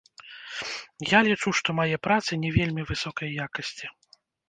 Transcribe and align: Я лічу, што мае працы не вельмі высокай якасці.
Я 1.09 1.19
лічу, 1.27 1.49
што 1.61 1.77
мае 1.81 2.01
працы 2.09 2.31
не 2.47 2.57
вельмі 2.59 2.89
высокай 2.91 3.37
якасці. 3.49 3.97